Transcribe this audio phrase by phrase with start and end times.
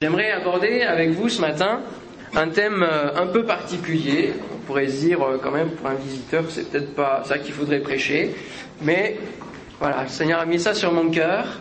[0.00, 1.82] J'aimerais aborder avec vous ce matin
[2.34, 4.32] un thème euh, un peu particulier.
[4.54, 7.52] On pourrait se dire euh, quand même pour un visiteur, c'est peut-être pas ça qu'il
[7.52, 8.34] faudrait prêcher,
[8.80, 9.18] mais
[9.78, 11.60] voilà, le Seigneur a mis ça sur mon cœur.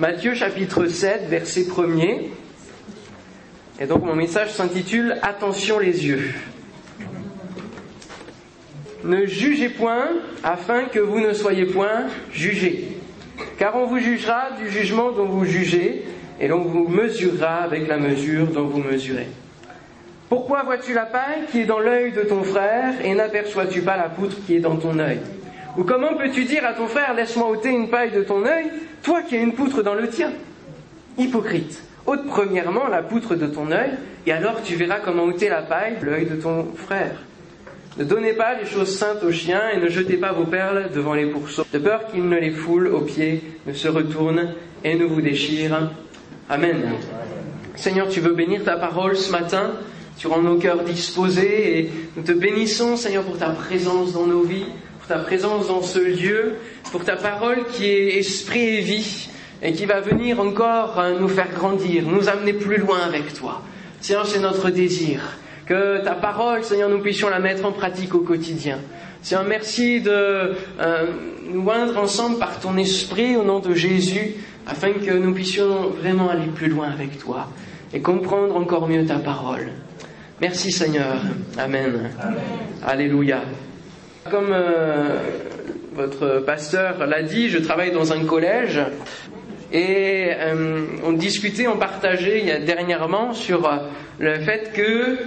[0.00, 2.22] Matthieu chapitre 7, verset 1er.
[3.78, 6.32] Et donc mon message s'intitule Attention les yeux.
[9.04, 10.08] Ne jugez point
[10.42, 12.96] afin que vous ne soyez point jugés.
[13.58, 16.04] Car on vous jugera du jugement dont vous jugez
[16.40, 19.28] et l'on vous mesurera avec la mesure dont vous mesurez.
[20.28, 24.08] Pourquoi vois-tu la paille qui est dans l'œil de ton frère et n'aperçois-tu pas la
[24.08, 25.20] poutre qui est dans ton œil?
[25.76, 28.66] Ou comment peux-tu dire à ton frère laisse-moi ôter une paille de ton œil,
[29.02, 30.32] toi qui as une poutre dans le tien?
[31.18, 33.90] Hypocrite, ôte premièrement la poutre de ton œil
[34.26, 37.22] et alors tu verras comment ôter la paille de l'œil de ton frère.
[37.96, 41.14] Ne donnez pas les choses saintes aux chiens et ne jetez pas vos perles devant
[41.14, 45.04] les pourceaux, de peur qu'ils ne les foulent aux pieds, ne se retournent et ne
[45.04, 45.90] vous déchirent
[46.50, 46.82] Amen.
[47.74, 49.72] Seigneur, tu veux bénir ta parole ce matin.
[50.18, 54.42] Tu rends nos cœurs disposés et nous te bénissons, Seigneur, pour ta présence dans nos
[54.42, 54.66] vies,
[54.98, 56.56] pour ta présence dans ce lieu,
[56.92, 59.28] pour ta parole qui est esprit et vie
[59.62, 63.62] et qui va venir encore nous faire grandir, nous amener plus loin avec toi.
[64.02, 65.22] Seigneur, c'est notre désir.
[65.64, 68.80] Que ta parole, Seigneur, nous puissions la mettre en pratique au quotidien.
[69.22, 71.06] Seigneur, merci de euh,
[71.50, 74.34] nous oindre ensemble par ton esprit au nom de Jésus
[74.66, 77.48] afin que nous puissions vraiment aller plus loin avec toi
[77.92, 79.68] et comprendre encore mieux ta parole.
[80.40, 81.16] Merci Seigneur.
[81.58, 82.10] Amen.
[82.84, 83.42] Alléluia.
[84.30, 85.20] Comme euh,
[85.94, 88.80] votre pasteur l'a dit, je travaille dans un collège
[89.72, 93.76] et euh, on discutait, on partageait il y a dernièrement sur euh,
[94.18, 95.18] le fait que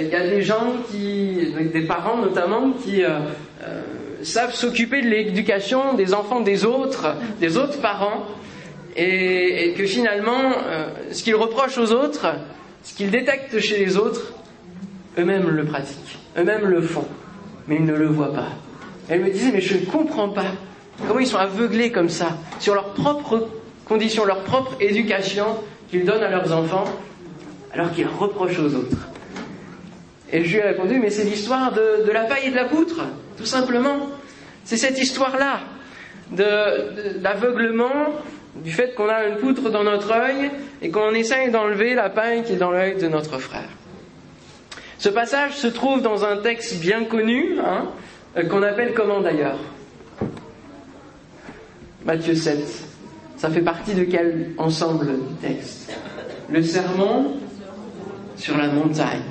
[0.00, 3.02] il y a des gens qui, des parents notamment, qui
[4.22, 8.24] savent s'occuper de l'éducation des enfants des autres, des autres parents,
[8.96, 12.26] et, que finalement, euh, ce qu'ils reprochent aux autres,
[12.82, 14.32] ce qu'ils détectent chez les autres,
[15.18, 17.06] eux-mêmes le pratiquent, eux-mêmes le font,
[17.66, 18.48] mais ils ne le voient pas.
[19.08, 20.52] Elle me disait, mais je ne comprends pas
[21.06, 23.48] comment ils sont aveuglés comme ça sur leurs propres
[23.84, 25.46] conditions, leur propre éducation
[25.90, 26.84] qu'ils donnent à leurs enfants,
[27.72, 29.08] alors qu'ils reprochent aux autres.
[30.32, 33.00] Et je lui ai répondu, mais c'est l'histoire de, la paille et de la poutre,
[33.36, 34.08] tout simplement.
[34.64, 35.60] C'est cette histoire-là,
[36.30, 38.14] de, de l'aveuglement
[38.56, 40.50] du fait qu'on a une poutre dans notre œil
[40.82, 43.68] et qu'on essaye d'enlever la paille qui est dans l'œil de notre frère.
[44.98, 47.88] Ce passage se trouve dans un texte bien connu, hein,
[48.36, 49.58] euh, qu'on appelle comment d'ailleurs?
[52.04, 52.58] Matthieu 7.
[53.36, 55.92] Ça fait partie de quel ensemble du texte?
[56.50, 57.36] Le sermon
[58.36, 59.22] sur la montagne.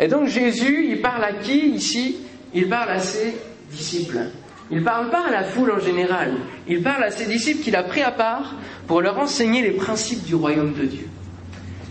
[0.00, 2.16] Et donc Jésus, il parle à qui ici?
[2.54, 3.36] Il parle à ses
[3.70, 4.30] disciples.
[4.70, 6.32] Il parle pas à la foule en général,
[6.66, 8.54] il parle à ses disciples qu'il a pris à part
[8.86, 11.08] pour leur enseigner les principes du royaume de Dieu.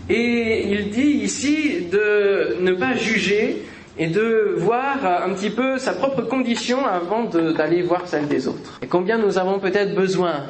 [0.08, 3.64] Et il dit ici de ne pas juger
[3.98, 8.78] et de voir un petit peu sa propre condition avant d'aller voir celle des autres.
[8.80, 10.44] Et combien nous avons peut-être besoin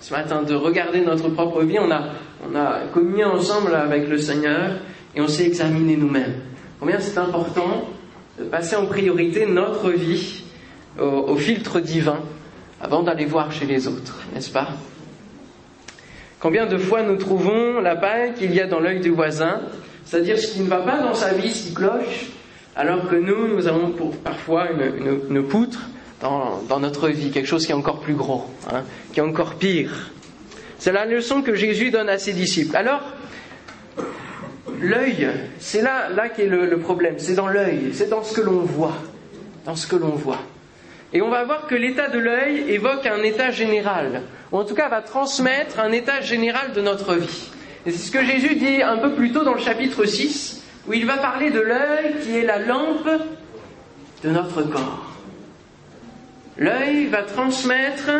[0.00, 1.78] ce matin de regarder notre propre vie.
[1.78, 2.04] On a,
[2.50, 2.80] on a
[3.28, 4.72] ensemble avec le Seigneur
[5.14, 6.34] et on s'est examiné nous-mêmes.
[6.80, 7.88] Combien c'est important
[8.38, 10.42] de passer en priorité notre vie
[10.98, 12.20] au, filtre divin
[12.80, 14.68] avant d'aller voir chez les autres, n'est-ce pas?
[16.40, 19.62] Combien de fois nous trouvons la paille qu'il y a dans l'œil du voisin,
[20.04, 22.26] c'est-à-dire ce qui ne va pas dans sa vie, ce qui cloche,
[22.76, 25.80] alors que nous, nous avons parfois une, poutre
[26.20, 28.82] dans, notre vie, quelque chose qui est encore plus gros, hein,
[29.12, 30.10] qui est encore pire.
[30.78, 32.76] C'est la leçon que Jésus donne à ses disciples.
[32.76, 33.00] Alors,
[34.78, 35.28] l'œil,
[35.58, 38.60] c'est là, là qu'est le, le problème, c'est dans l'œil, c'est dans ce que l'on
[38.60, 38.98] voit,
[39.64, 40.42] dans ce que l'on voit.
[41.12, 44.22] Et on va voir que l'état de l'œil évoque un état général,
[44.52, 47.50] ou en tout cas va transmettre un état général de notre vie.
[47.84, 51.06] C'est ce que Jésus dit un peu plus tôt dans le chapitre 6, où il
[51.06, 53.08] va parler de l'œil qui est la lampe
[54.24, 55.12] de notre corps.
[56.58, 58.10] L'œil va transmettre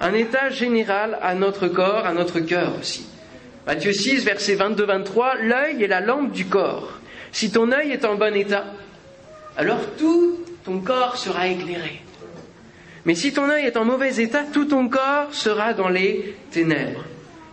[0.00, 3.06] un état général à notre corps, à notre cœur aussi.
[3.66, 6.98] Matthieu 6, verset 22-23, l'œil est la lampe du corps.
[7.30, 8.64] Si ton œil est en bon état,
[9.56, 12.02] alors tout ton corps sera éclairé.
[13.08, 17.06] Mais si ton œil est en mauvais état, tout ton corps sera dans les ténèbres.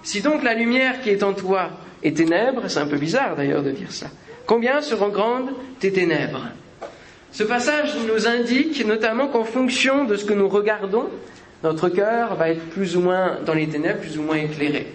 [0.04, 1.70] Si donc la lumière qui est en toi
[2.04, 4.08] est ténèbres, c'est un peu bizarre d'ailleurs de dire ça,
[4.46, 6.50] combien seront grandes tes ténèbres?
[7.32, 11.08] Ce passage nous indique notamment qu'en fonction de ce que nous regardons,
[11.64, 14.88] notre cœur va être plus ou moins dans les ténèbres, plus ou moins éclairé.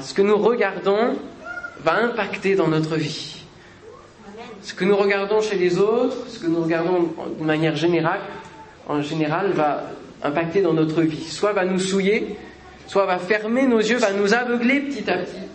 [0.00, 1.18] ce que nous regardons
[1.84, 3.44] va impacter dans notre vie.
[4.62, 8.20] Ce que nous regardons chez les autres, ce que nous regardons de manière générale,
[8.88, 9.82] en général, va
[10.22, 11.24] impacter dans notre vie.
[11.24, 12.36] Soit va nous souiller,
[12.86, 15.46] soit va fermer nos yeux, va nous aveugler petit à petit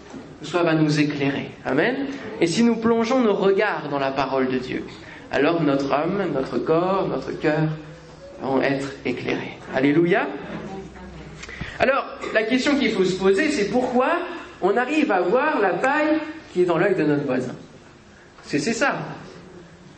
[0.43, 1.51] soit va nous éclairer.
[1.65, 2.07] Amen.
[2.39, 4.83] Et si nous plongeons nos regards dans la parole de Dieu,
[5.31, 7.69] alors notre âme, notre corps, notre cœur
[8.41, 9.57] vont être éclairés.
[9.75, 10.27] Alléluia.
[11.79, 14.09] Alors, la question qu'il faut se poser, c'est pourquoi
[14.61, 16.19] on arrive à voir la paille
[16.53, 17.55] qui est dans l'œil de notre voisin?
[18.43, 18.95] C'est ça.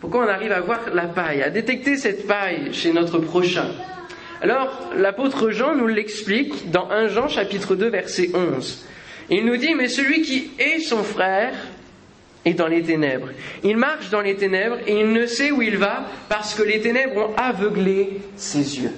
[0.04, 3.68] Pourquoi on arrive à voir la paille, à détecter cette paille chez notre prochain?
[4.42, 8.86] Alors, l'apôtre Jean nous l'explique dans 1 Jean chapitre 2 verset 11.
[9.30, 11.54] Il nous dit, mais celui qui est son frère
[12.44, 13.30] est dans les ténèbres.
[13.64, 16.82] Il marche dans les ténèbres et il ne sait où il va parce que les
[16.82, 18.92] ténèbres ont aveuglé ses yeux.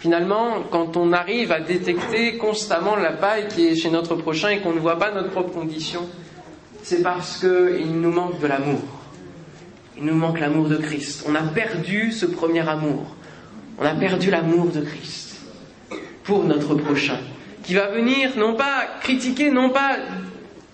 [0.00, 4.58] Finalement, quand on arrive à détecter constamment la paille qui est chez notre prochain et
[4.58, 6.10] qu'on ne voit pas notre propre condition,
[6.82, 8.82] c'est parce qu'il nous manque de l'amour.
[9.96, 11.24] Il nous manque l'amour de Christ.
[11.28, 13.14] On a perdu ce premier amour.
[13.78, 15.36] On a perdu l'amour de Christ
[16.24, 17.18] pour notre prochain,
[17.62, 19.96] qui va venir non pas critiquer, non pas,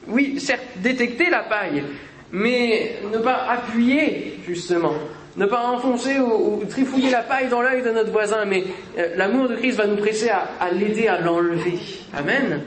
[0.06, 1.82] oui, certes, détecter la paille,
[2.30, 4.94] mais ne pas appuyer, justement,
[5.36, 8.64] ne pas enfoncer ou, trifouiller la paille dans l'œil de notre voisin, mais
[8.98, 11.78] euh, l'amour de Christ va nous presser à, à l'aider à l'enlever.
[12.16, 12.60] Amen.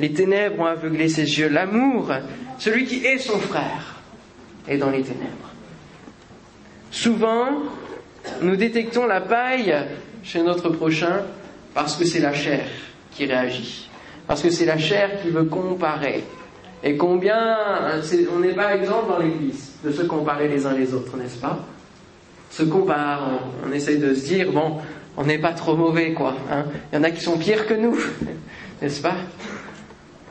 [0.00, 1.48] Les ténèbres ont aveuglé ses yeux.
[1.48, 2.10] L'amour,
[2.58, 3.96] celui qui est son frère,
[4.68, 5.50] est dans les ténèbres.
[6.90, 7.48] Souvent,
[8.42, 9.74] nous détectons la paille
[10.22, 11.22] chez notre prochain
[11.74, 12.66] parce que c'est la chair
[13.12, 13.88] qui réagit,
[14.26, 16.24] parce que c'est la chair qui veut comparer,
[16.82, 17.56] et combien,
[18.34, 21.58] on n'est pas exemple dans l'Église de se comparer les uns les autres, n'est-ce pas?
[22.50, 24.76] Se compare, on, essaye de se dire, bon,
[25.16, 26.34] on n'est pas trop mauvais, quoi.
[26.50, 26.64] Hein.
[26.92, 27.98] Il y en a qui sont pires que nous,
[28.82, 29.16] n'est-ce pas?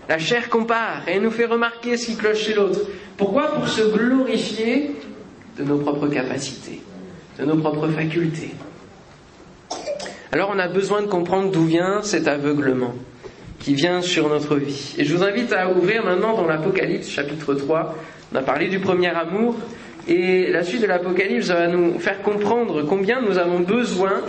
[0.09, 2.79] La chair compare et nous fait remarquer ce qui cloche chez l'autre.
[3.17, 4.91] Pourquoi Pour se glorifier
[5.57, 6.81] de nos propres capacités,
[7.39, 8.51] de nos propres facultés.
[10.31, 12.93] Alors on a besoin de comprendre d'où vient cet aveuglement
[13.59, 14.95] qui vient sur notre vie.
[14.97, 17.95] Et je vous invite à ouvrir maintenant dans l'Apocalypse chapitre 3.
[18.31, 19.55] On a parlé du premier amour
[20.07, 24.21] et la suite de l'Apocalypse va nous faire comprendre combien nous avons besoin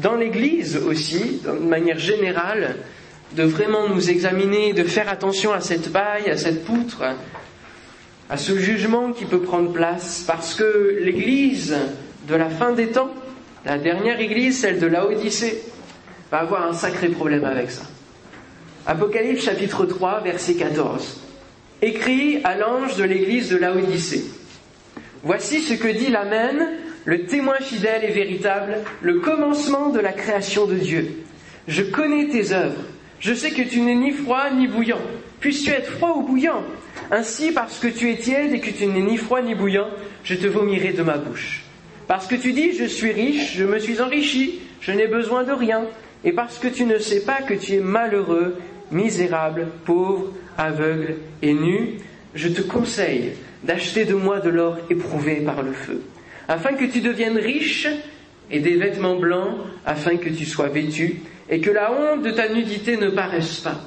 [0.00, 2.76] dans l'Église aussi, de manière générale,
[3.32, 7.02] de vraiment nous examiner, de faire attention à cette paille, à cette poutre,
[8.28, 11.76] à ce jugement qui peut prendre place, parce que l'Église
[12.28, 13.12] de la fin des temps,
[13.64, 15.62] la dernière Église, celle de Laodicée,
[16.30, 17.82] va avoir un sacré problème avec ça.
[18.86, 21.20] Apocalypse chapitre 3, verset 14.
[21.82, 24.24] Écrit à l'ange de l'église de Laodicée.
[25.22, 26.68] Voici ce que dit l'Amen,
[27.04, 31.24] le témoin fidèle et véritable, le commencement de la création de Dieu.
[31.68, 32.82] Je connais tes œuvres.
[33.20, 35.00] Je sais que tu n'es ni froid ni bouillant.
[35.40, 36.62] Puisses-tu être froid ou bouillant?
[37.10, 39.88] Ainsi, parce que tu es tiède et que tu n'es ni froid ni bouillant,
[40.24, 41.62] je te vomirai de ma bouche.
[42.08, 45.52] Parce que tu dis, je suis riche, je me suis enrichi, je n'ai besoin de
[45.52, 45.84] rien,
[46.24, 48.56] et parce que tu ne sais pas que tu es malheureux,
[48.90, 51.98] misérable, pauvre, aveugle et nu,
[52.34, 53.32] je te conseille
[53.64, 56.02] d'acheter de moi de l'or éprouvé par le feu,
[56.48, 57.88] afin que tu deviennes riche
[58.50, 62.48] et des vêtements blancs, afin que tu sois vêtu, et que la honte de ta
[62.48, 63.80] nudité ne paraisse pas.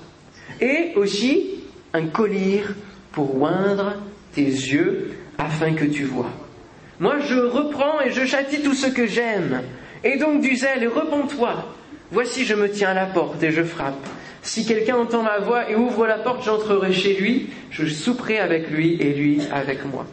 [0.61, 1.61] Et aussi
[1.93, 2.63] un collier
[3.11, 3.95] pour oindre
[4.33, 6.31] tes yeux, afin que tu vois.
[6.99, 9.61] Moi je reprends et je châtie tout ce que j'aime.
[10.03, 11.65] Et donc du zèle et repens-toi.
[12.11, 14.07] Voici je me tiens à la porte et je frappe.
[14.41, 18.69] Si quelqu'un entend ma voix et ouvre la porte, j'entrerai chez lui, je souperai avec
[18.69, 20.05] lui et lui avec moi.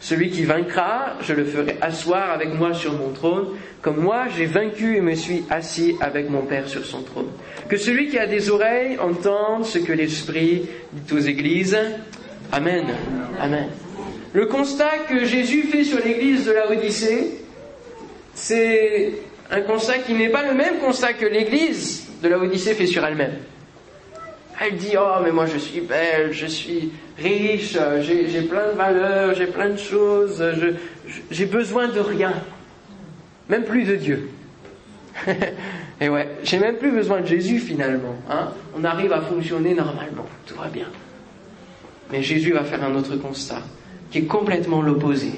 [0.00, 3.48] Celui qui vaincra, je le ferai asseoir avec moi sur mon trône,
[3.80, 7.28] comme moi j'ai vaincu et me suis assis avec mon Père sur son trône.
[7.68, 11.78] Que celui qui a des oreilles entende ce que l'Esprit dit aux églises.
[12.52, 12.84] Amen.
[13.40, 13.68] Amen.
[14.32, 17.38] Le constat que Jésus fait sur l'église de la Odyssée,
[18.34, 19.14] c'est
[19.50, 23.04] un constat qui n'est pas le même constat que l'église de la Odyssée fait sur
[23.04, 23.36] elle-même.
[24.60, 29.34] Elle dit Oh, mais moi je suis belle, je suis riche, j'ai plein de valeurs,
[29.34, 30.42] j'ai plein de choses,
[31.30, 32.32] j'ai besoin de rien,
[33.48, 34.30] même plus de Dieu.
[36.00, 38.16] Et ouais, j'ai même plus besoin de Jésus finalement.
[38.30, 38.52] Hein.
[38.76, 40.86] On arrive à fonctionner normalement, tout va bien.
[42.10, 43.62] Mais Jésus va faire un autre constat,
[44.10, 45.32] qui est complètement l'opposé.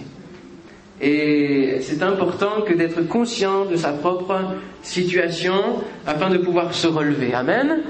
[1.01, 7.35] Et c'est important que d'être conscient de sa propre situation afin de pouvoir se relever.
[7.35, 7.83] Amen.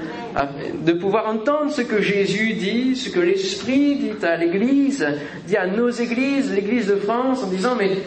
[0.85, 5.07] De pouvoir entendre ce que Jésus dit, ce que l'Esprit dit à l'Église,
[5.47, 7.97] dit à nos églises, l'Église de France, en disant mais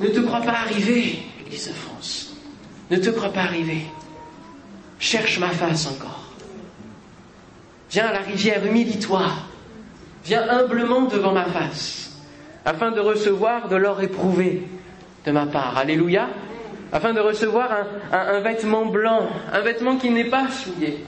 [0.00, 2.36] ne te crois pas arriver, l'Église de France.
[2.90, 3.82] Ne te crois pas arriver.
[4.98, 6.32] Cherche ma face encore.
[7.90, 9.26] Viens à la rivière, humilie-toi.
[10.24, 12.05] Viens humblement devant ma face
[12.66, 14.64] afin de recevoir de l'or éprouvé
[15.24, 15.78] de ma part.
[15.78, 16.28] Alléluia.
[16.92, 17.70] afin de recevoir
[18.12, 21.04] un, vêtement blanc, un vêtement qui n'est pas souillé,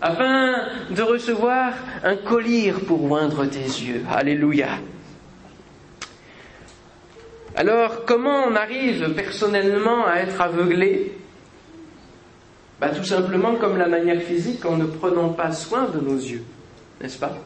[0.00, 1.72] afin de recevoir
[2.04, 4.04] un collier pour oindre tes yeux.
[4.10, 4.68] Alléluia.
[7.56, 11.12] Alors, comment on arrive personnellement à être aveuglé?
[12.80, 16.44] Bah, Tout simplement comme la manière physique en ne prenant pas soin de nos yeux,
[17.00, 17.36] n'est-ce pas?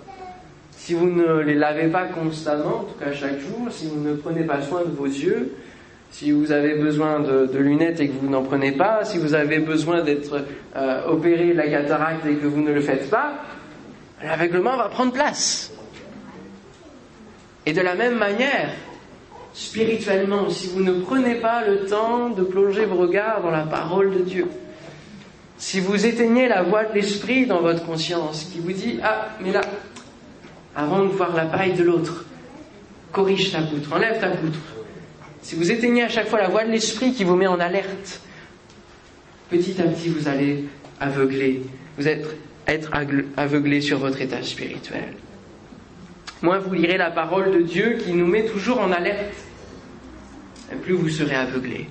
[0.85, 4.15] Si vous ne les lavez pas constamment, en tout cas chaque jour, si vous ne
[4.15, 5.53] prenez pas soin de vos yeux,
[6.11, 9.61] si vous avez besoin de, lunettes et que vous n'en prenez pas, si vous avez
[9.61, 13.35] besoin d'être euh, opéré de la cataracte et que vous ne le faites pas,
[14.25, 15.73] l'aveuglement va prendre place.
[17.65, 18.71] Et de la même manière,
[19.55, 24.13] spirituellement, si vous ne prenez pas le temps de plonger vos regards dans la parole
[24.13, 24.49] de Dieu,
[25.59, 29.53] si vous éteignez la voix de l'esprit dans votre conscience qui vous dit Ah, mais
[29.53, 29.61] là,
[30.75, 32.25] avant de voir la paille de l'autre,
[33.13, 34.59] corrige ta poutre, enlève ta poutre.
[35.43, 38.21] Si vous éteignez à chaque fois la voix de l'esprit qui vous met en alerte,
[39.51, 40.65] petit à petit vous allez
[41.01, 41.63] aveugler,
[41.99, 42.27] vous êtes
[42.67, 42.91] être
[43.37, 45.15] aveuglé sur votre état spirituel.
[46.43, 49.35] Moins vous lirez la parole de Dieu qui nous met toujours en alerte,
[50.83, 51.89] plus vous serez aveuglé.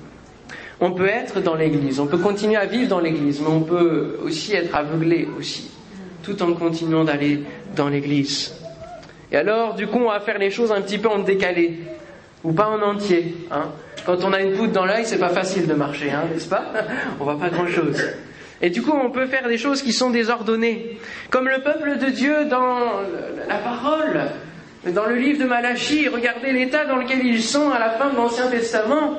[0.79, 4.17] On peut être dans l'Église, on peut continuer à vivre dans l'Église, mais on peut
[4.23, 5.69] aussi être aveuglé aussi,
[6.23, 7.41] tout en continuant d'aller
[7.75, 8.60] dans l'Église.
[9.31, 11.79] Et alors, du coup, on va faire les choses un petit peu en décalé,
[12.43, 13.35] ou pas en entier.
[13.49, 13.69] Hein.
[14.05, 16.65] Quand on a une poutre dans l'œil, c'est pas facile de marcher, hein, n'est-ce pas?
[17.19, 18.01] On voit pas grand-chose.
[18.63, 20.99] Et du coup, on peut faire des choses qui sont désordonnées.
[21.31, 22.77] Comme le peuple de Dieu dans
[23.47, 24.21] la parole,
[24.93, 28.17] dans le livre de Malachie, regardez l'état dans lequel ils sont à la fin de
[28.17, 29.17] l'Ancien Testament.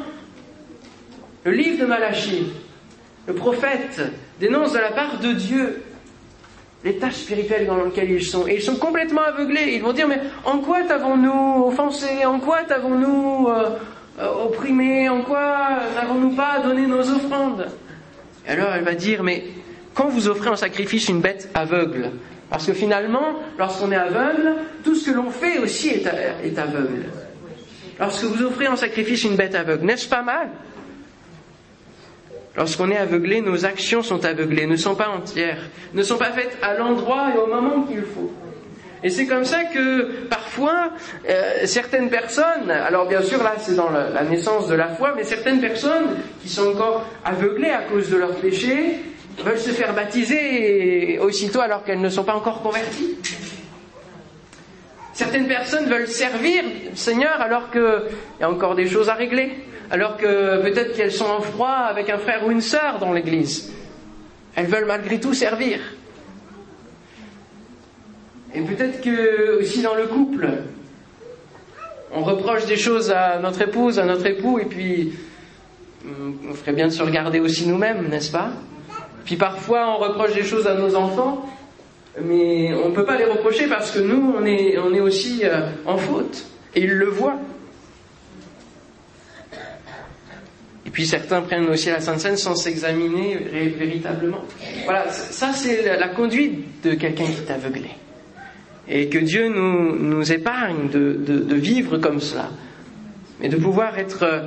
[1.42, 2.52] Le livre de Malachie,
[3.26, 4.00] le prophète
[4.38, 5.82] dénonce de la part de Dieu
[6.84, 8.46] l'état spirituel dans lequel ils sont.
[8.46, 9.72] Et ils sont complètement aveuglés.
[9.74, 12.24] Ils vont dire, mais en quoi t'avons-nous offensé?
[12.24, 13.78] En quoi t'avons-nous euh,
[14.20, 15.08] euh, opprimé?
[15.08, 17.66] En quoi n'avons-nous pas donné nos offrandes?
[18.46, 19.44] Et alors elle va dire, mais
[19.94, 22.10] quand vous offrez en sacrifice une bête aveugle,
[22.50, 26.06] parce que finalement, lorsqu'on est aveugle, tout ce que l'on fait aussi est,
[26.44, 27.04] est aveugle.
[27.98, 30.48] Lorsque vous offrez en sacrifice une bête aveugle, n'est-ce pas mal?
[32.56, 35.62] Lorsqu'on est aveuglé, nos actions sont aveuglées, ne sont pas entières,
[35.94, 38.30] ne sont pas faites à l'endroit et au moment qu'il faut.
[39.02, 40.90] Et c'est comme ça que parfois
[41.28, 45.24] euh, certaines personnes, alors bien sûr là c'est dans la, naissance de la foi, mais
[45.24, 49.00] certaines personnes qui sont encore aveuglées à cause de leur péché
[49.38, 53.16] veulent se faire baptiser aussitôt alors qu'elles ne sont pas encore converties.
[55.14, 58.02] Certaines personnes veulent servir le Seigneur alors qu'il
[58.40, 59.52] y a encore des choses à régler
[59.90, 63.72] alors que peut-être qu'elles sont en froid avec un frère ou une sœur dans l'église.
[64.54, 65.78] Elles veulent malgré tout servir.
[68.54, 70.48] Et peut-être que aussi dans le couple,
[72.12, 75.14] on reproche des choses à notre épouse, à notre époux, et puis
[76.04, 78.50] hum, on ferait bien de se regarder aussi nous-mêmes, n'est-ce pas?
[79.24, 81.46] Puis parfois on reproche des choses à nos enfants,
[82.20, 85.40] mais on ne peut pas les reprocher parce que nous, on est, on est aussi
[85.44, 86.44] euh, en faute.
[86.74, 87.38] Et ils le voient.
[90.81, 93.36] Et puis certains prennent aussi la Sainte Seine sans s'examiner
[93.78, 94.42] véritablement.
[94.84, 97.90] Voilà, ça c'est la conduite de quelqu'un qui est aveuglé.
[98.88, 102.50] Et que Dieu nous, épargne de, vivre comme cela.
[103.40, 104.44] Mais de pouvoir être,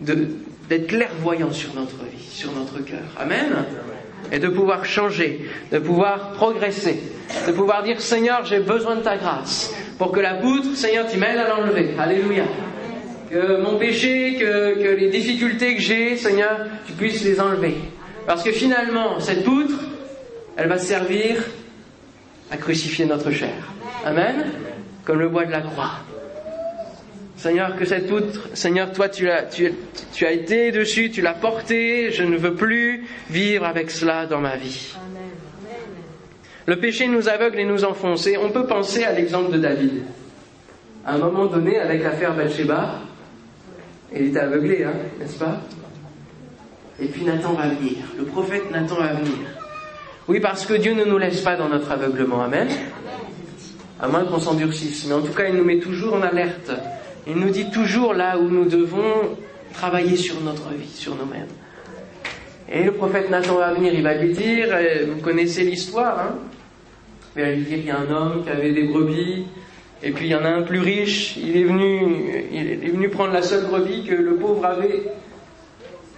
[0.00, 3.04] d'être clairvoyant sur notre vie, sur notre cœur.
[3.18, 3.64] Amen.
[4.32, 7.00] Et de pouvoir changer, de pouvoir progresser,
[7.46, 11.18] de pouvoir dire Seigneur, j'ai besoin de ta grâce pour que la poutre, Seigneur, tu
[11.18, 11.94] m'aides à l'enlever.
[11.98, 12.44] Alléluia
[13.30, 17.74] que mon péché, que, les difficultés que j'ai, Seigneur, tu puisses les enlever.
[18.26, 19.78] Parce que finalement, cette poutre,
[20.56, 21.36] elle va servir
[22.50, 23.54] à crucifier notre chair.
[24.04, 24.46] Amen
[25.04, 25.92] Comme le bois de la croix.
[27.36, 32.10] Seigneur, que cette poutre, Seigneur, toi, tu as, tu, as été dessus, tu l'as porté,
[32.10, 34.94] je ne veux plus vivre avec cela dans ma vie.
[36.66, 38.26] Le péché nous aveugle et nous enfonce.
[38.26, 40.02] Et on peut penser à l'exemple de David.
[41.06, 43.00] À un moment donné, avec l'affaire Bathsheba,
[44.14, 45.60] il était aveuglé, hein, n'est-ce pas?
[47.00, 49.36] Et puis Nathan va venir, le prophète Nathan va venir.
[50.26, 52.68] Oui, parce que Dieu ne nous laisse pas dans notre aveuglement, amen
[53.98, 55.06] À moins qu'on s'endurcisse.
[55.06, 56.70] Mais en tout cas, il nous met toujours en alerte.
[57.26, 59.36] Il nous dit toujours là où nous devons
[59.72, 61.48] travailler sur notre vie, sur nous-mêmes.
[62.70, 64.68] Et le prophète Nathan va venir, il va lui dire,
[65.08, 66.34] vous connaissez l'histoire, hein
[67.36, 69.46] Il va lui dire, il y a un homme qui avait des brebis,
[70.02, 73.08] et puis il y en a un plus riche, il est venu, il est venu
[73.08, 75.02] prendre la seule brebis que le pauvre avait.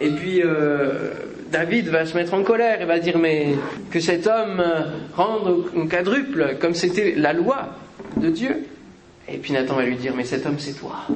[0.00, 1.10] Et puis euh,
[1.50, 3.54] David va se mettre en colère et va dire mais
[3.90, 4.62] que cet homme
[5.14, 7.76] rende un quadruple comme c'était la loi
[8.16, 8.64] de Dieu.
[9.28, 11.06] Et puis Nathan va lui dire mais cet homme c'est toi.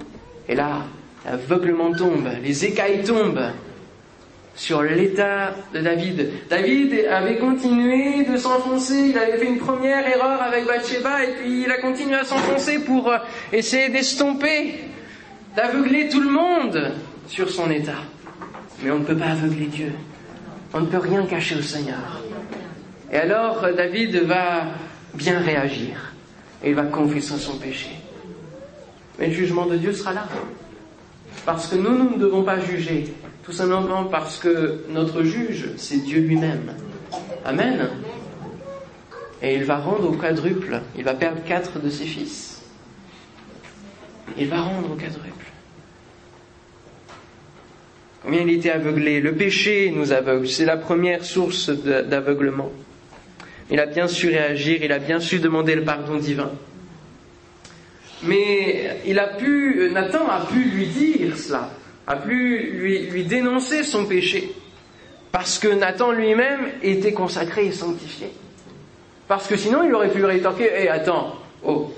[0.48, 0.82] Et là,
[1.24, 3.50] L'aveuglement tombe, les écailles tombent
[4.56, 6.48] sur l'état de David.
[6.48, 11.62] David avait continué de s'enfoncer, il avait fait une première erreur avec Bathsheba et puis
[11.62, 13.18] il a continué à s'enfoncer pour euh,
[13.52, 14.74] essayer d'estomper,
[15.56, 16.92] d'aveugler tout le monde
[17.28, 18.02] sur son état.
[18.82, 19.92] Mais on ne peut pas aveugler Dieu.
[20.72, 22.22] On ne peut rien cacher au Seigneur.
[23.12, 24.66] Et alors David va
[25.14, 26.12] bien réagir
[26.62, 27.90] et il va confesser son péché.
[29.18, 30.26] Mais le jugement de Dieu sera là.
[31.44, 33.14] Parce que nous, nous ne devons pas juger.
[33.44, 36.74] Tout simplement parce que notre juge, c'est Dieu lui-même.
[37.44, 37.88] Amen.
[39.42, 40.80] Et il va rendre au quadruple.
[40.96, 42.62] Il va perdre quatre de ses fils.
[44.38, 45.28] Il va rendre au quadruple.
[48.22, 49.20] Combien il était aveuglé.
[49.20, 50.48] Le péché nous aveugle.
[50.48, 52.72] C'est la première source d'aveuglement.
[53.70, 56.50] Il a bien su réagir, il a bien su demander le pardon divin.
[58.22, 61.70] Mais il a pu, Nathan a pu lui dire cela,
[62.06, 62.58] a pu
[63.12, 64.52] lui, dénoncer son péché.
[65.32, 68.32] Parce que Nathan lui-même était consacré et sanctifié.
[69.26, 71.92] Parce que sinon il aurait pu rétorquer, hé attends, oh,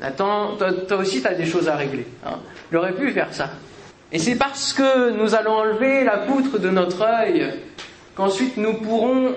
[0.00, 2.06] Nathan, toi, aussi tu as des choses à régler.
[2.24, 2.38] Hein.
[2.70, 3.50] Il aurait pu faire ça.
[4.12, 7.52] Et c'est parce que nous allons enlever la poutre de notre œil
[8.14, 9.34] qu'ensuite nous pourrons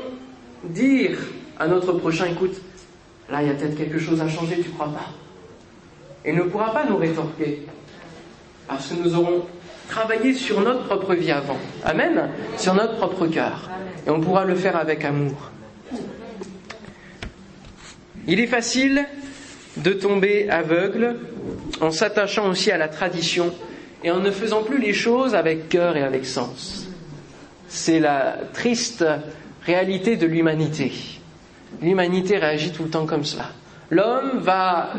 [0.64, 1.18] dire
[1.60, 2.62] à notre prochain, écoute,
[3.30, 5.12] là il y a peut-être quelque chose à changer, tu crois pas
[6.24, 7.66] Et ne pourra pas nous rétorquer,
[8.68, 9.46] parce que nous aurons
[9.90, 11.58] travaillé sur notre propre vie avant.
[11.84, 13.70] Amen Sur notre propre cœur.
[14.08, 15.52] Et on pourra le faire avec amour.
[18.28, 19.06] Il est facile
[19.78, 21.18] de tomber aveugle
[21.82, 23.54] en s'attachant aussi à la tradition
[24.04, 26.88] et en ne faisant plus les choses avec cœur et avec sens.
[27.68, 29.06] C'est la triste
[29.66, 30.92] réalité de l'humanité.
[31.82, 33.50] L'humanité réagit tout le temps comme cela.
[33.90, 34.92] L'homme va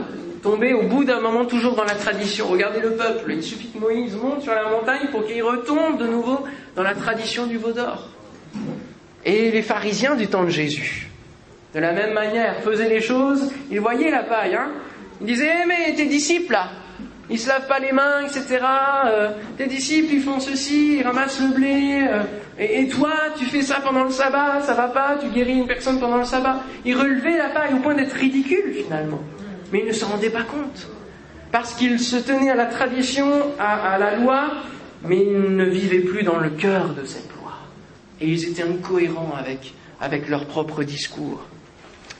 [0.42, 2.48] tomber au bout d'un moment toujours dans la tradition.
[2.48, 6.06] Regardez le peuple, il suffit que Moïse monte sur la montagne pour qu'il retombe de
[6.06, 6.44] nouveau
[6.76, 8.08] dans la tradition du veau d'or.
[9.24, 11.08] Et les pharisiens du temps de Jésus,
[11.74, 14.70] de la même manière, faisaient les choses, ils voyaient la paille, hein.
[15.20, 16.70] Ils disaient, eh, mais tes disciples là,
[17.28, 18.58] ils se lavent pas les mains, etc.
[19.06, 22.08] Euh, tes disciples, ils font ceci, ils ramassent le blé.
[22.10, 22.22] Euh,
[22.58, 26.00] et, toi, tu fais ça pendant le sabbat, ça va pas, tu guéris une personne
[26.00, 26.56] pendant le sabbat.
[26.84, 29.20] Ils relevaient la paille au point d'être ridicules finalement.
[29.72, 30.88] Mais ils ne se rendaient pas compte.
[31.52, 33.28] Parce qu'ils se tenaient à la tradition,
[33.58, 34.52] à, la loi,
[35.04, 37.52] mais ils ne vivaient plus dans le cœur de cette loi.
[38.20, 41.42] Et ils étaient incohérents avec, avec leur propre discours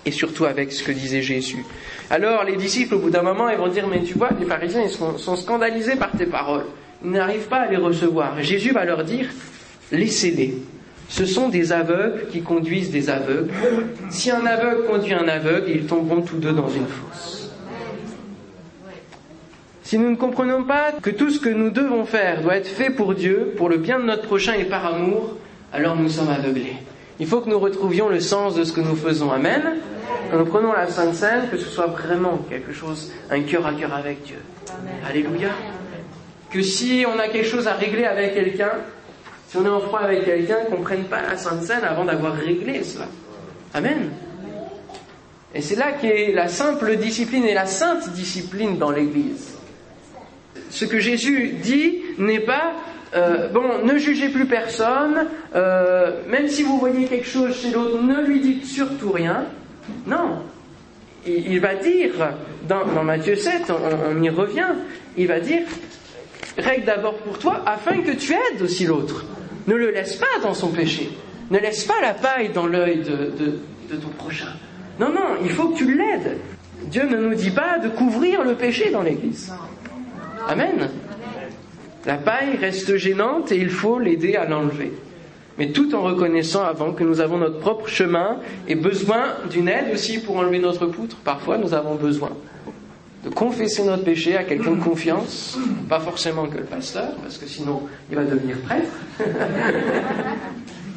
[0.07, 1.65] et surtout avec ce que disait Jésus.
[2.09, 4.83] Alors les disciples, au bout d'un moment, ils vont dire, mais tu vois, les pharisiens,
[4.83, 6.67] ils sont, scandalisés par tes paroles.
[7.05, 8.39] Ils n'arrivent pas à les recevoir.
[8.39, 9.29] Et Jésus va leur dire,
[9.93, 10.55] laissez-les.
[11.09, 13.51] Ce sont des aveugles qui conduisent des aveugles.
[14.11, 17.40] Si un aveugle conduit un aveugle, ils tomberont tous deux dans une fosse.
[19.91, 22.91] Si nous ne comprenons pas que tout ce que nous devons faire doit être fait
[22.91, 25.37] pour Dieu, pour le bien de notre prochain et par amour,
[25.73, 26.77] alors nous sommes aveuglés.
[27.19, 29.33] Il faut que nous retrouvions le sens de ce que nous faisons.
[29.33, 29.61] Amen.
[30.33, 33.93] Nous prenons la Sainte Seine, que ce soit vraiment quelque chose, un cœur à cœur
[33.93, 34.39] avec Dieu.
[35.09, 35.49] Alléluia.
[36.51, 38.75] Que si on a quelque chose à régler avec quelqu'un,
[39.49, 42.05] si on est en froid avec quelqu'un, qu'on ne prenne pas la Sainte Seine avant
[42.05, 43.07] d'avoir réglé cela.
[43.75, 44.11] Amen.
[45.53, 49.57] Et c'est là qu'est la simple discipline et la sainte discipline dans l'Église.
[50.71, 52.75] Ce que Jésus dit n'est pas
[53.15, 58.01] euh, bon, ne jugez plus personne, euh, même si vous voyez quelque chose chez l'autre,
[58.01, 59.47] ne lui dites surtout rien.
[60.07, 60.43] Non.
[61.27, 62.13] Il, va dire,
[62.67, 63.73] dans, Matthieu 7,
[64.09, 64.69] on, y revient,
[65.19, 65.63] il va dire,
[66.57, 69.27] règle d'abord pour toi afin que tu aides aussi l'autre.
[69.67, 71.11] Ne le laisse pas dans son péché.
[71.51, 74.55] Ne laisse pas la paille dans l'œil de ton prochain.
[74.99, 76.39] Non, non, il faut que tu l'aides.
[76.85, 79.53] Dieu ne nous dit pas de couvrir le péché dans l'Église.
[80.49, 80.89] Amen.
[82.07, 84.93] La paille reste gênante et il faut l'aider à l'enlever.
[85.59, 89.93] Mais tout en reconnaissant avant que nous avons notre propre chemin et besoin d'une aide
[89.93, 91.17] aussi pour enlever notre poutre.
[91.17, 92.31] Parfois, nous avons besoin
[93.25, 97.47] de confesser notre péché à quelqu'un de confiance, pas forcément que le pasteur, parce que
[97.47, 98.89] sinon il va devenir prêtre,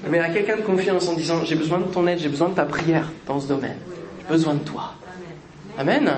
[0.10, 2.56] mais à quelqu'un de confiance en disant j'ai besoin de ton aide, j'ai besoin de
[2.56, 3.76] ta prière dans ce domaine,
[4.22, 4.94] j'ai besoin de toi.
[5.78, 6.10] Amen.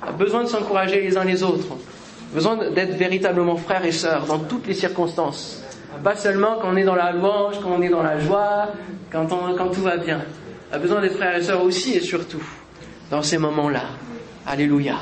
[0.00, 1.76] A besoin de s'encourager les uns les autres
[2.32, 5.62] besoin d'être véritablement frères et sœurs dans toutes les circonstances.
[6.02, 8.68] Pas seulement quand on est dans la louange, quand on est dans la joie,
[9.10, 10.22] quand, quand tout va bien.
[10.70, 12.42] On a besoin d'être frères et sœurs aussi et surtout
[13.10, 13.84] dans ces moments-là.
[14.46, 14.96] Alléluia.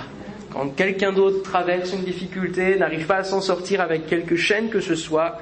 [0.52, 4.80] Quand quelqu'un d'autre traverse une difficulté, n'arrive pas à s'en sortir avec quelque chaîne que
[4.80, 5.38] ce soit,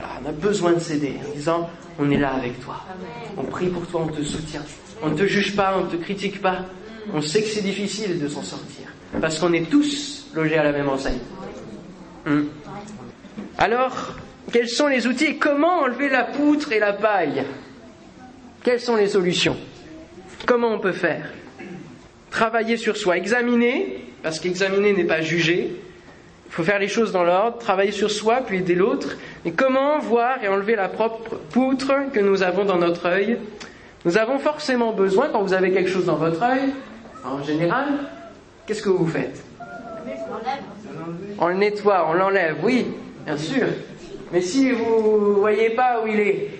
[0.00, 2.76] on a besoin de s'aider en disant on est là avec toi.
[3.36, 4.62] On prie pour toi, on te soutient.
[5.02, 6.64] On ne te juge pas, on ne te critique pas.
[7.12, 8.86] On sait que c'est difficile de s'en sortir.
[9.20, 11.18] Parce qu'on est tous logés à la même enseigne.
[12.26, 12.44] Hmm.
[13.56, 14.14] Alors,
[14.52, 17.44] quels sont les outils et comment enlever la poutre et la paille?
[18.62, 19.56] Quelles sont les solutions?
[20.46, 21.30] Comment on peut faire?
[22.30, 25.76] Travailler sur soi, examiner, parce qu'examiner n'est pas juger.
[26.46, 29.16] Il faut faire les choses dans l'ordre, travailler sur soi, puis aider l'autre.
[29.44, 33.38] Et comment voir et enlever la propre poutre que nous avons dans notre œil?
[34.04, 36.72] Nous avons forcément besoin, quand vous avez quelque chose dans votre œil,
[37.24, 37.86] en général,
[38.66, 39.47] qu'est-ce que vous faites?
[41.38, 42.86] On le nettoie, on l'enlève, oui,
[43.24, 43.66] bien sûr.
[44.32, 46.50] Mais si vous ne voyez pas où il est,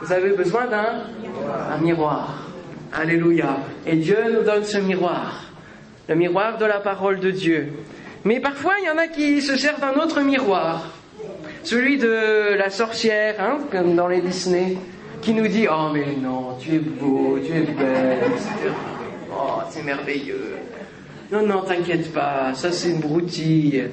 [0.00, 1.02] vous avez besoin d'un
[1.70, 2.48] un miroir.
[2.92, 3.58] Alléluia.
[3.86, 5.52] Et Dieu nous donne ce miroir,
[6.08, 7.72] le miroir de la parole de Dieu.
[8.24, 10.86] Mais parfois, il y en a qui se servent d'un autre miroir,
[11.62, 14.76] celui de la sorcière, hein, comme dans les Disney,
[15.20, 18.18] qui nous dit Oh, mais non, tu es beau, tu es belle.
[19.32, 20.56] Oh, c'est merveilleux.
[21.30, 23.84] Non, non, t'inquiète pas, ça c'est une broutille.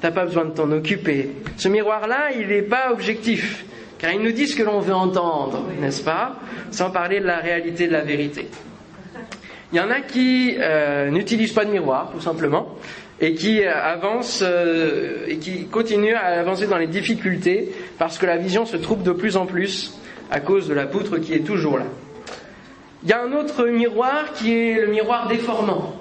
[0.00, 1.30] T'as pas besoin de t'en occuper.
[1.56, 3.64] Ce miroir-là, il n'est pas objectif,
[3.98, 6.36] car il nous dit ce que l'on veut entendre, n'est-ce pas
[6.70, 8.48] Sans parler de la réalité de la vérité.
[9.72, 12.76] Il y en a qui euh, n'utilisent pas de miroir, tout simplement,
[13.20, 18.26] et qui euh, avancent euh, et qui continuent à avancer dans les difficultés parce que
[18.26, 19.98] la vision se trouble de plus en plus
[20.30, 21.86] à cause de la poutre qui est toujours là.
[23.02, 25.94] Il y a un autre miroir qui est le miroir déformant,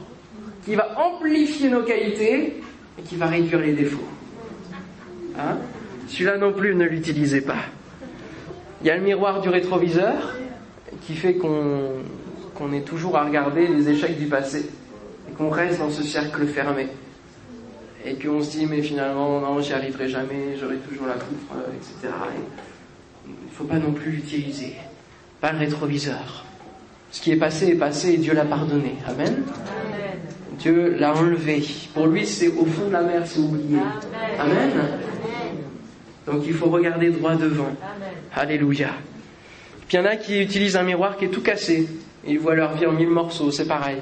[0.65, 2.62] qui va amplifier nos qualités
[2.97, 4.08] et qui va réduire les défauts.
[5.38, 5.58] Hein?
[6.08, 7.63] Celui-là non plus, ne l'utilisez pas.
[8.82, 10.36] Il y a le miroir du rétroviseur
[11.02, 14.69] qui fait qu'on est toujours à regarder les échecs du passé
[15.30, 16.88] et qu'on reste dans ce cercle fermé.
[18.06, 21.71] Et qu'on se dit, mais finalement, non, j'y arriverai jamais, j'aurai toujours la poutre, euh,
[21.73, 22.13] etc.
[23.26, 24.73] il ne faut pas non plus l'utiliser.
[25.39, 26.43] Pas le rétroviseur.
[27.12, 28.95] Ce qui est passé est passé et Dieu l'a pardonné.
[29.08, 29.43] Amen.
[30.63, 31.62] Dieu l'a enlevé.
[31.93, 33.80] Pour lui, c'est au fond de la mer, c'est oublié.
[34.39, 34.71] Amen.
[36.26, 37.76] Donc il faut regarder droit devant.
[38.34, 38.91] Alléluia.
[39.88, 41.89] Puis il y en a qui utilisent un miroir qui est tout cassé.
[42.26, 43.97] Ils voient leur vie en mille morceaux, c'est pareil.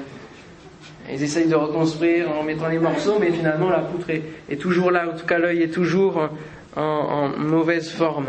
[1.12, 5.10] Ils essayent de reconstruire en mettant les morceaux, mais finalement la poutre est, toujours là,
[5.12, 6.30] en tout cas l'œil est toujours
[6.76, 8.28] en, mauvaise forme.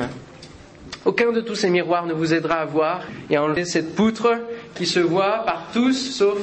[1.04, 4.38] Aucun de tous ces miroirs ne vous aidera à voir et à enlever cette poutre
[4.74, 6.38] qui se voit par tous, sauf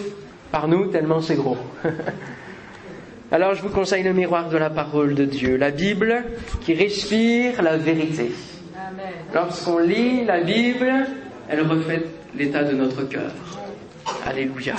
[0.51, 1.57] par nous, tellement c'est gros.
[3.31, 6.23] Alors je vous conseille le miroir de la parole de Dieu, la Bible
[6.61, 8.31] qui respire la vérité.
[9.33, 10.91] Lorsqu'on lit la Bible,
[11.47, 13.31] elle reflète l'état de notre cœur.
[14.25, 14.73] Alléluia.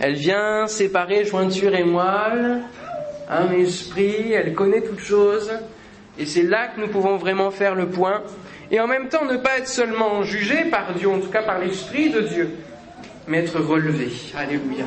[0.00, 2.62] Elle vient séparer jointure et moelle,
[3.52, 5.52] et esprit, elle connaît toutes choses,
[6.18, 8.22] et c'est là que nous pouvons vraiment faire le point,
[8.70, 11.58] et en même temps ne pas être seulement jugé par Dieu, en tout cas par
[11.58, 12.50] l'Esprit de Dieu,
[13.28, 14.08] mais être relevé.
[14.36, 14.84] Alléluia.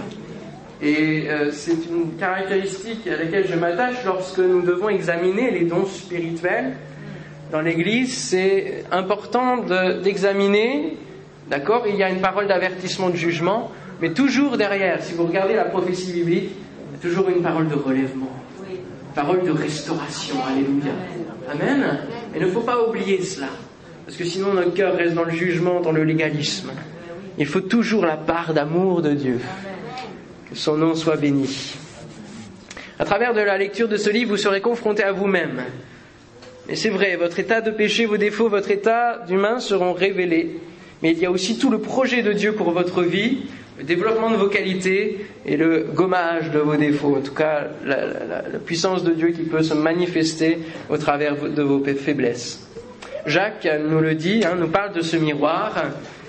[0.82, 5.86] Et euh, c'est une caractéristique à laquelle je m'attache lorsque nous devons examiner les dons
[5.86, 6.74] spirituels.
[7.52, 10.02] Dans l'Église, c'est important de,
[11.50, 13.72] d'accord Il y a une parole d'avertissement, de jugement,
[14.02, 17.68] mais toujours derrière, si vous regardez la prophétie biblique, il y a toujours une parole
[17.68, 18.32] de relèvement,
[18.70, 20.36] une parole de restauration.
[20.46, 20.92] Alléluia.
[21.50, 22.00] Amen.
[22.34, 23.48] Et il ne faut pas oublier cela,
[24.06, 26.72] parce que sinon notre cœur reste dans le jugement, dans le légalisme.
[27.38, 29.40] Il faut toujours la part d'amour de Dieu.
[30.50, 31.76] Que son nom soit béni.
[32.98, 35.64] À travers de la lecture de ce livre, vous serez confronté à vous-même.
[36.68, 40.60] Mais c'est vrai, votre état de péché, vos défauts, votre état d'humain seront révélés.
[41.04, 43.40] Mais il y a aussi tout le projet de Dieu pour votre vie,
[43.78, 47.18] le développement de vos qualités et le gommage de vos défauts.
[47.18, 51.84] En tout cas, la, puissance de Dieu qui peut se manifester au travers de vos
[51.84, 52.66] faiblesses.
[53.26, 55.84] Jacques nous le dit, hein, nous parle de ce miroir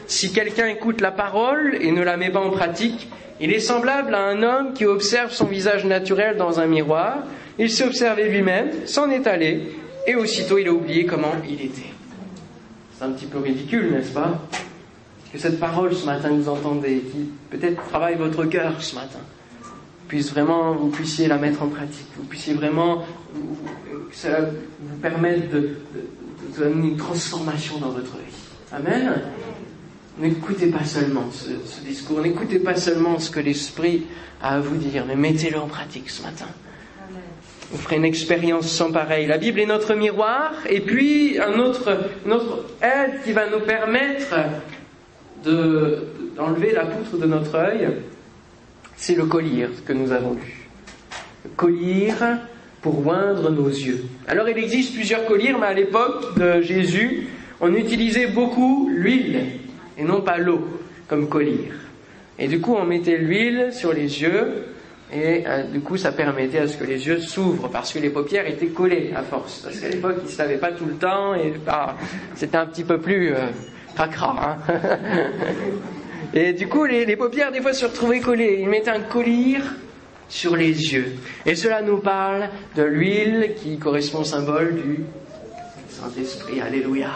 [0.07, 3.09] si quelqu'un écoute la parole et ne la met pas en pratique,
[3.41, 7.19] il est semblable à un homme qui observe son visage naturel dans un miroir.
[7.59, 9.73] Il s'est observé lui-même, s'en est allé,
[10.07, 11.91] et aussitôt il a oublié comment il était.
[12.97, 14.41] C'est un petit peu ridicule, n'est-ce pas?
[15.33, 19.19] Que cette parole ce matin que vous entendez, qui peut-être travaille votre cœur ce matin,
[20.09, 23.05] puisse vraiment, vous puissiez la mettre en pratique, vous puissiez vraiment,
[24.11, 24.43] que cela
[24.81, 28.47] vous permette de, de donner une transformation dans votre vie.
[28.73, 29.21] Amen.
[30.19, 34.07] N'écoutez pas seulement ce, discours, n'écoutez pas seulement ce que l'Esprit
[34.41, 36.47] a à vous dire, mais mettez-le en pratique ce matin.
[37.71, 39.27] Vous ferez une expérience sans pareil.
[39.27, 44.35] La Bible est notre miroir, et puis un autre, notre aide qui va nous permettre
[45.45, 47.89] d'enlever la poutre de notre œil,
[48.97, 50.67] c'est le collier que nous avons lu.
[51.45, 52.13] Le collier
[52.81, 54.05] pour oindre nos yeux.
[54.27, 57.29] Alors il existe plusieurs colliers, mais à l'époque de Jésus,
[57.61, 59.61] on utilisait beaucoup l'huile
[59.99, 61.71] et non pas l'eau comme collier.
[62.39, 64.67] Et du coup, on mettait l'huile sur les yeux
[65.13, 68.11] Et euh, du coup, ça permettait à ce que les yeux s'ouvrent parce que les
[68.11, 69.61] paupières étaient collées à force.
[69.63, 71.97] Parce qu'à l'époque, ils ne se lavaient pas tout le temps et bah,
[72.35, 73.47] c'était un petit peu plus euh,
[73.95, 74.59] cracra.
[74.69, 74.81] Hein.
[76.35, 78.59] et du coup, les, paupières, des fois, se retrouvaient collées.
[78.61, 79.59] Ils mettaient un collier
[80.29, 81.15] sur les yeux.
[81.47, 85.05] Et cela nous parle de l'huile qui correspond au symbole du
[85.89, 86.61] Saint-Esprit.
[86.61, 87.11] Alléluia.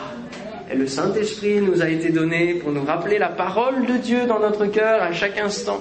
[0.71, 4.39] Et le Saint-Esprit nous a été donné pour nous rappeler la parole de Dieu dans
[4.39, 5.81] notre cœur à chaque instant.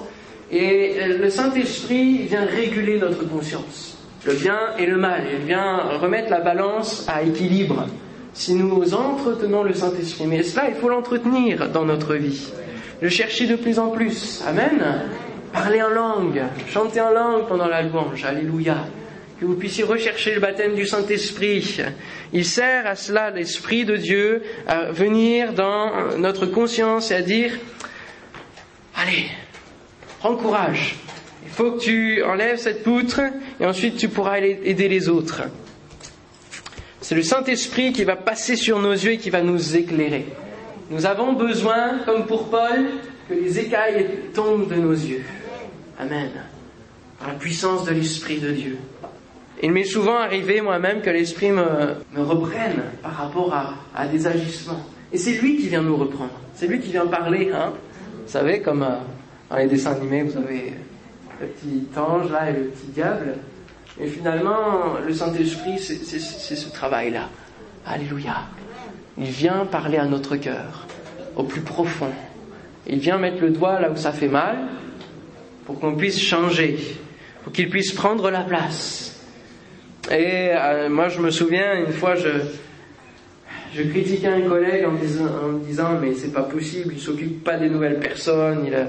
[0.52, 5.22] Et le Saint-Esprit vient réguler notre conscience, le bien et le mal.
[5.32, 7.86] Il vient remettre la balance à équilibre
[8.34, 10.26] si nous entretenons le Saint-Esprit.
[10.26, 12.52] Mais cela, il faut l'entretenir dans notre vie.
[13.00, 14.44] Le chercher de plus en plus.
[14.48, 15.04] Amen.
[15.54, 18.26] Parler en langue, chanter en langue pendant la louange.
[18.26, 18.88] Alléluia.
[19.40, 21.80] Que vous puissiez rechercher le baptême du Saint-Esprit.
[22.32, 27.58] Il sert à cela, l'Esprit de Dieu, à venir dans notre conscience et à dire,
[28.96, 29.26] allez,
[30.20, 30.96] prends courage.
[31.44, 33.22] Il faut que tu enlèves cette poutre
[33.60, 35.44] et ensuite tu pourras aider les autres.
[37.02, 40.28] C'est le Saint-Esprit qui va passer sur nos yeux et qui va nous éclairer.
[40.92, 42.86] Nous avons besoin, comme pour Paul,
[43.28, 45.24] que les écailles tombent de nos yeux.
[46.00, 46.30] Amen.
[47.20, 48.78] Par la puissance de l'Esprit de Dieu.
[49.62, 53.54] Il m'est souvent arrivé moi-même que l'Esprit me, reprenne par rapport
[53.94, 54.86] à, des agissements.
[55.12, 56.32] Et c'est lui qui vient nous reprendre.
[56.54, 57.52] C'est lui qui vient parler.
[57.54, 57.74] Hein.
[58.26, 58.96] Vous savez, comme euh,
[59.50, 60.74] dans les dessins animés, vous avez
[61.42, 63.36] le petit ange là et le petit diable.
[64.00, 67.28] Et finalement, le Saint-Esprit, c'est ce travail-là.
[67.86, 68.44] Alléluia.
[69.18, 70.88] Il vient parler à notre cœur,
[71.36, 72.12] au plus profond.
[72.88, 74.58] Il vient mettre le doigt là où ça fait mal,
[75.66, 76.78] pour qu'on puisse changer,
[77.44, 79.19] pour qu'il puisse prendre la place.
[80.12, 85.48] Et euh, moi, je me souviens, une fois, je, critiquais un collègue en, disant, en
[85.50, 88.88] me disant, mais c'est pas possible, il s'occupe pas des nouvelles personnes, il a,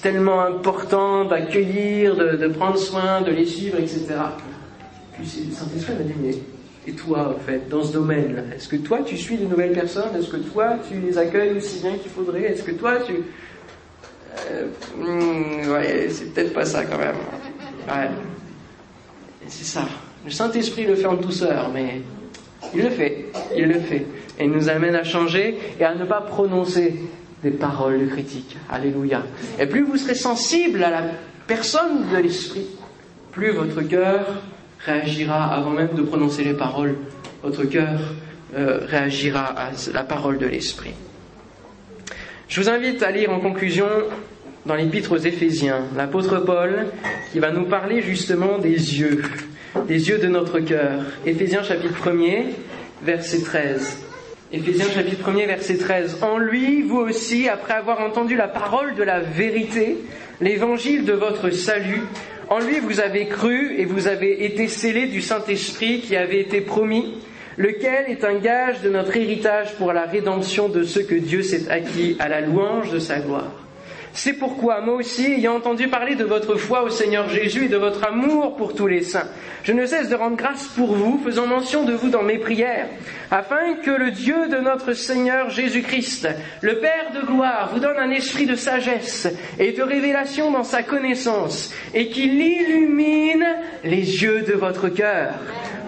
[0.00, 4.06] tellement important d'accueillir, de, prendre soin, de les suivre, etc.
[5.12, 6.34] Puis le Saint-Esprit m'a dit, mais
[6.84, 10.16] et toi, en fait, dans ce domaine-là Est-ce que toi, tu suis de nouvelles personnes?
[10.18, 12.42] Est-ce que toi, tu les accueilles aussi bien qu'il faudrait?
[12.42, 13.12] Est-ce que toi, tu...
[14.50, 14.66] Euh,
[14.98, 17.14] hmm, ouais, c'est peut-être pas ça quand même.
[17.86, 18.08] Ouais.
[19.48, 19.86] C'est ça.
[20.24, 22.02] Le Saint-Esprit le fait en douceur, mais
[22.74, 23.26] il le fait.
[23.56, 24.06] Il le fait.
[24.38, 26.94] Et il nous amène à changer et à ne pas prononcer
[27.42, 28.56] des paroles de critique.
[28.70, 29.22] Alléluia.
[29.58, 31.02] Et plus vous serez sensible à la
[31.46, 32.66] personne de l'Esprit,
[33.32, 34.26] plus votre cœur
[34.84, 36.96] réagira avant même de prononcer les paroles.
[37.42, 38.00] Votre cœur
[38.54, 40.94] euh, réagira à la parole de l'Esprit.
[42.48, 43.86] Je vous invite à lire en conclusion
[44.64, 46.86] dans l'épître aux Éphésiens, l'apôtre Paul,
[47.32, 49.22] qui va nous parler justement des yeux,
[49.88, 51.02] des yeux de notre cœur.
[51.26, 52.44] Éphésiens chapitre 1er,
[53.02, 53.98] verset 13.
[54.52, 56.18] Éphésiens chapitre 1er verset 13.
[56.22, 59.96] En lui, vous aussi, après avoir entendu la parole de la vérité,
[60.40, 62.02] l'évangile de votre salut,
[62.48, 66.60] en lui vous avez cru et vous avez été scellés du Saint-Esprit qui avait été
[66.60, 67.14] promis,
[67.56, 71.70] lequel est un gage de notre héritage pour la rédemption de ceux que Dieu s'est
[71.70, 73.61] acquis à la louange de sa gloire.
[74.14, 77.78] C'est pourquoi, moi aussi, ayant entendu parler de votre foi au Seigneur Jésus et de
[77.78, 79.28] votre amour pour tous les saints,
[79.62, 82.88] je ne cesse de rendre grâce pour vous, faisant mention de vous dans mes prières,
[83.32, 86.28] afin que le Dieu de notre Seigneur Jésus-Christ,
[86.60, 89.26] le Père de gloire, vous donne un esprit de sagesse
[89.58, 93.46] et de révélation dans sa connaissance, et qu'il illumine
[93.84, 95.32] les yeux de votre cœur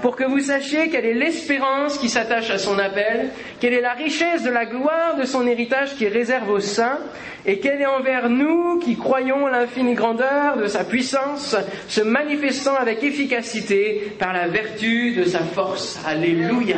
[0.01, 3.95] pour que vous sachiez quelle est l'espérance qui s'attache à son appel, quelle est la
[3.95, 6.99] richesse de la gloire de son héritage qui réserve aux saints,
[7.47, 11.57] et quelle est envers nous qui croyons l'infinie grandeur de sa puissance,
[11.89, 15.99] se manifestant avec efficacité par la vertu de sa force.
[16.07, 16.77] Alléluia.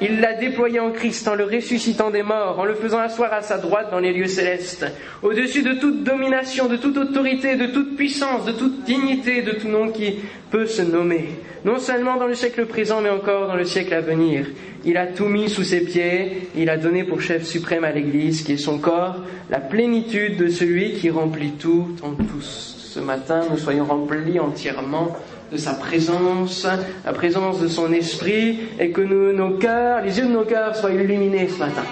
[0.00, 3.42] Il l'a déployé en Christ en le ressuscitant des morts, en le faisant asseoir à
[3.42, 4.86] sa droite dans les lieux célestes,
[5.22, 9.68] au-dessus de toute domination, de toute autorité, de toute puissance, de toute dignité, de tout
[9.68, 10.16] nom qui
[10.50, 11.28] peut se nommer,
[11.64, 14.46] non seulement dans le siècle présent, mais encore dans le siècle à venir.
[14.84, 18.42] Il a tout mis sous ses pieds, il a donné pour chef suprême à l'Église,
[18.42, 19.16] qui est son corps,
[19.48, 22.74] la plénitude de celui qui remplit tout en tous.
[22.94, 25.16] Ce matin, nous soyons remplis entièrement
[25.52, 26.66] de sa présence,
[27.04, 30.92] la présence de son esprit, et que nos cœurs, les yeux de nos cœurs soient
[30.92, 31.84] illuminés ce matin.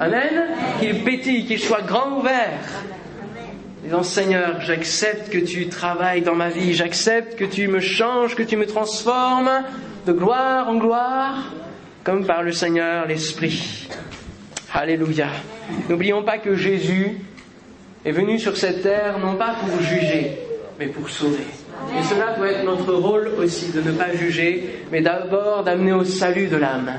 [0.00, 0.46] Amen.
[0.80, 2.60] Qu'il pétille, qu'il soit grand ouvert.
[3.82, 8.42] Disons, Seigneur, j'accepte que tu travailles dans ma vie, j'accepte que tu me changes, que
[8.42, 9.64] tu me transformes
[10.06, 11.52] de gloire en gloire,
[12.04, 13.88] comme par le Seigneur l'Esprit.
[14.72, 15.28] Alléluia.
[15.88, 17.18] N'oublions pas que Jésus
[18.04, 20.38] est venu sur cette terre non pas pour juger,
[20.78, 21.46] mais pour sauver.
[21.98, 26.04] Et cela doit être notre rôle aussi, de ne pas juger, mais d'abord d'amener au
[26.04, 26.92] salut de l'âme.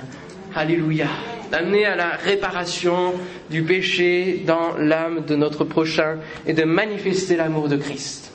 [0.55, 1.07] Alléluia.
[1.51, 3.13] D'amener à la réparation
[3.49, 8.31] du péché dans l'âme de notre prochain et de manifester l'amour de Christ.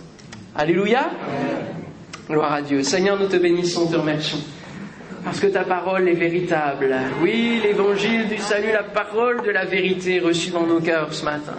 [0.54, 1.10] Alléluia.
[2.28, 2.82] Gloire à Dieu.
[2.82, 4.38] Seigneur, nous te bénissons, te remercions.
[5.24, 6.94] Parce que ta parole est véritable.
[7.22, 11.56] Oui, l'évangile du salut, la parole de la vérité reçue dans nos cœurs ce matin.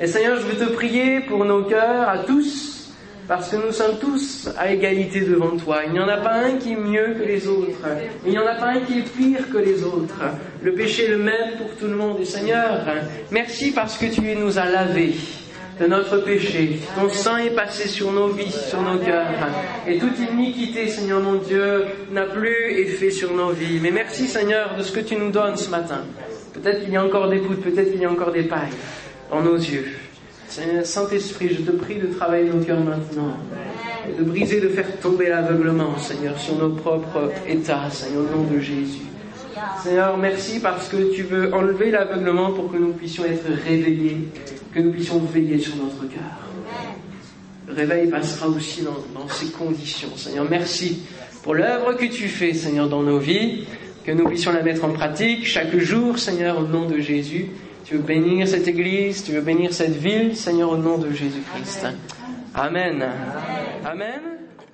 [0.00, 2.73] Et Seigneur, je veux te prier pour nos cœurs, à tous,
[3.26, 5.80] parce que nous sommes tous à égalité devant toi.
[5.86, 7.86] Il n'y en a pas un qui est mieux que les autres.
[8.24, 10.20] Il n'y en a pas un qui est pire que les autres.
[10.62, 12.18] Le péché est le même pour tout le monde.
[12.20, 12.82] Et Seigneur,
[13.30, 15.14] merci parce que tu nous as lavés
[15.80, 16.80] de notre péché.
[16.96, 19.26] Ton sang est passé sur nos vies, sur nos cœurs.
[19.86, 23.80] Et toute iniquité, Seigneur mon Dieu, n'a plus effet sur nos vies.
[23.82, 26.02] Mais merci, Seigneur, de ce que tu nous donnes ce matin.
[26.52, 28.70] Peut-être qu'il y a encore des doutes, peut-être qu'il y a encore des pailles
[29.30, 29.86] dans nos yeux.
[30.54, 33.36] Seigneur, Saint-Esprit, je te prie de travailler nos cœurs maintenant.
[34.08, 38.44] Et de briser, de faire tomber l'aveuglement, Seigneur, sur nos propres états, Seigneur, au nom
[38.44, 39.02] de Jésus.
[39.82, 44.28] Seigneur, merci parce que tu veux enlever l'aveuglement pour que nous puissions être réveillés,
[44.72, 46.22] que nous puissions veiller sur notre cœur.
[47.66, 50.16] Le réveil passera aussi dans, dans ces conditions.
[50.16, 51.02] Seigneur, merci
[51.42, 53.64] pour l'œuvre que tu fais, Seigneur, dans nos vies,
[54.04, 57.46] que nous puissions la mettre en pratique chaque jour, Seigneur, au nom de Jésus.
[57.84, 61.86] Tu veux bénir cette église, tu veux bénir cette ville, Seigneur, au nom de Jésus-Christ.
[62.54, 63.04] Amen.
[63.84, 64.33] Amen.